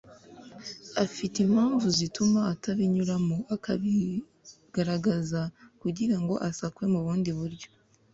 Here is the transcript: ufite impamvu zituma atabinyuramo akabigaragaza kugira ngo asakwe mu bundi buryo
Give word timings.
ufite 1.05 1.35
impamvu 1.45 1.85
zituma 1.97 2.39
atabinyuramo 2.53 3.37
akabigaragaza 3.55 5.41
kugira 5.81 6.15
ngo 6.21 6.33
asakwe 6.49 6.83
mu 6.93 6.99
bundi 7.05 7.31
buryo 7.39 7.69